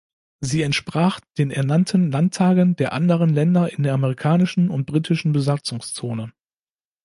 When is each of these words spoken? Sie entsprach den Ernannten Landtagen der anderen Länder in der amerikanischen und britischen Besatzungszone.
Sie 0.39 0.63
entsprach 0.63 1.19
den 1.37 1.51
Ernannten 1.51 2.09
Landtagen 2.11 2.75
der 2.75 2.93
anderen 2.93 3.29
Länder 3.29 3.71
in 3.71 3.83
der 3.83 3.93
amerikanischen 3.93 4.71
und 4.71 4.87
britischen 4.87 5.31
Besatzungszone. 5.31 6.33